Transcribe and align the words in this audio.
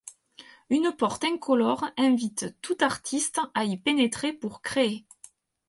Une 0.71 0.91
porte 0.93 1.25
incolore 1.25 1.91
invite 1.95 2.59
tout 2.63 2.75
artiste 2.79 3.39
à 3.53 3.65
y 3.65 3.77
pénétrer 3.77 4.33
pour 4.33 4.63
créer. 4.63 5.05